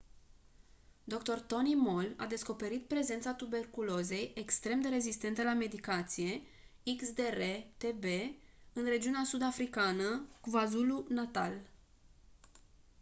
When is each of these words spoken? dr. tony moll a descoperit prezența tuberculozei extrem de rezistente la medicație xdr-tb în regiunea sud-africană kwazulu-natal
dr. 1.13 1.41
tony 1.41 1.73
moll 1.75 2.13
a 2.17 2.25
descoperit 2.25 2.85
prezența 2.87 3.33
tuberculozei 3.33 4.31
extrem 4.35 4.81
de 4.81 4.87
rezistente 4.89 5.43
la 5.43 5.53
medicație 5.53 6.41
xdr-tb 6.97 8.03
în 8.73 8.83
regiunea 8.83 9.23
sud-africană 9.23 10.25
kwazulu-natal 10.41 11.61